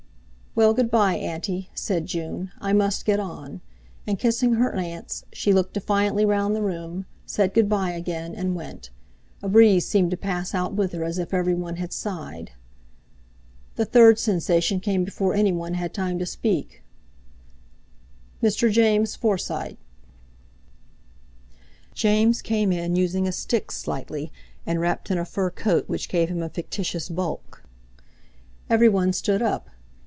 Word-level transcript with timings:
"Well, 0.53 0.73
good 0.73 0.91
bye, 0.91 1.15
Auntie," 1.15 1.69
said 1.73 2.07
June; 2.07 2.51
"I 2.59 2.73
must 2.73 3.05
get 3.05 3.21
on," 3.21 3.61
and 4.05 4.19
kissing 4.19 4.55
her 4.55 4.73
aunts, 4.75 5.23
she 5.31 5.53
looked 5.53 5.73
defiantly 5.75 6.25
round 6.25 6.53
the 6.57 6.61
room, 6.61 7.05
said 7.25 7.53
"Good 7.53 7.69
bye" 7.69 7.91
again, 7.91 8.35
and 8.35 8.53
went. 8.53 8.89
A 9.41 9.47
breeze 9.47 9.87
seemed 9.87 10.11
to 10.11 10.17
pass 10.17 10.53
out 10.53 10.73
with 10.73 10.91
her, 10.91 11.05
as 11.05 11.17
if 11.17 11.33
everyone 11.33 11.77
had 11.77 11.93
sighed. 11.93 12.51
The 13.77 13.85
third 13.85 14.19
sensation 14.19 14.81
came 14.81 15.05
before 15.05 15.33
anyone 15.35 15.75
had 15.75 15.93
time 15.93 16.19
to 16.19 16.25
speak: 16.25 16.83
"Mr. 18.43 18.69
James 18.69 19.15
Forsyte." 19.15 19.77
James 21.93 22.41
came 22.41 22.73
in 22.73 22.97
using 22.97 23.25
a 23.25 23.31
stick 23.31 23.71
slightly 23.71 24.33
and 24.65 24.81
wrapped 24.81 25.09
in 25.09 25.17
a 25.17 25.23
fur 25.23 25.49
coat 25.49 25.87
which 25.87 26.09
gave 26.09 26.27
him 26.27 26.43
a 26.43 26.49
fictitious 26.49 27.07
bulk. 27.07 27.63
Everyone 28.69 29.13
stood 29.13 29.41
up. 29.41 29.69